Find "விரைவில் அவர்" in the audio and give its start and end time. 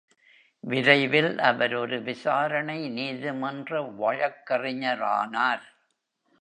0.63-1.75